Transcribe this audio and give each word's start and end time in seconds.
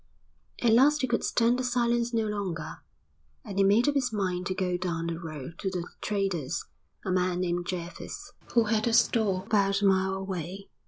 At 0.63 0.73
last 0.73 1.01
he 1.01 1.07
could 1.07 1.23
stand 1.23 1.59
the 1.59 1.63
silence 1.63 2.11
no 2.11 2.25
longer, 2.25 2.77
and 3.45 3.59
he 3.59 3.63
made 3.63 3.87
up 3.87 3.93
his 3.93 4.11
mind 4.11 4.47
to 4.47 4.55
go 4.55 4.75
down 4.75 5.05
the 5.05 5.19
road 5.19 5.59
to 5.59 5.69
the 5.69 5.87
trader's, 6.01 6.65
a 7.05 7.11
man 7.11 7.41
named 7.41 7.67
Jervis, 7.67 8.33
who 8.55 8.63
had 8.63 8.87
a 8.87 8.93
store 8.93 9.43
about 9.45 9.83
a 9.83 9.85
mile 9.85 10.15
away. 10.15 10.69